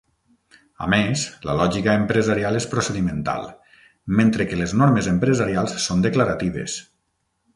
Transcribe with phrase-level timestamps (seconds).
[0.85, 3.45] A més, la lògica empresarial és procedimental
[4.21, 6.79] mentre que les normes empresarials són declaratives.